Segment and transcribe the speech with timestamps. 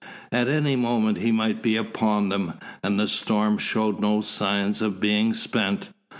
[0.31, 2.53] At any moment he might be upon them.
[2.83, 5.89] And the storm showed no signs of being spent.